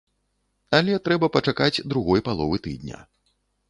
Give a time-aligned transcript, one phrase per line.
[0.77, 3.09] Але трэба пачакаць другой паловы тыдня.